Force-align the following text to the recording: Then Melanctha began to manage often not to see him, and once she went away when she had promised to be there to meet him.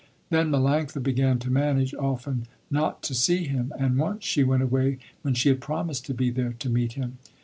Then 0.31 0.49
Melanctha 0.49 1.03
began 1.03 1.37
to 1.37 1.51
manage 1.51 1.93
often 1.93 2.47
not 2.71 3.03
to 3.03 3.13
see 3.13 3.45
him, 3.45 3.71
and 3.77 3.99
once 3.99 4.25
she 4.25 4.43
went 4.43 4.63
away 4.63 4.97
when 5.21 5.35
she 5.35 5.49
had 5.49 5.61
promised 5.61 6.07
to 6.07 6.13
be 6.15 6.31
there 6.31 6.53
to 6.53 6.69
meet 6.71 6.93
him. 6.93 7.19